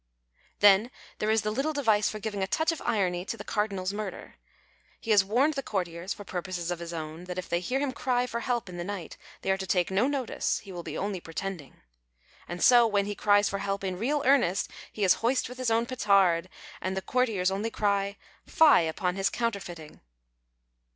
[0.61, 3.93] Then there is the little device for giving a touch of irony to the Cardinal's
[3.93, 4.37] murder.
[4.99, 7.91] He has warned the courtiers, for purposes of his own, that if they hear him
[7.91, 10.97] cry for help in the night they are to take no notice; he will be
[10.97, 11.81] only pretending.
[12.47, 15.69] And so, when he cries for help in real earnest, he is hoist with his
[15.69, 16.49] own petard,
[16.81, 18.17] and the courtiers only cry,"
[18.57, 20.01] Fie upon his counterfeiting."